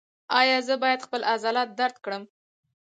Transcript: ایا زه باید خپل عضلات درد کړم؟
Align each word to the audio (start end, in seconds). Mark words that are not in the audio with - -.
ایا 0.39 0.57
زه 0.67 0.75
باید 0.83 1.05
خپل 1.05 1.21
عضلات 1.33 1.69
درد 1.79 1.95
کړم؟ 2.03 2.23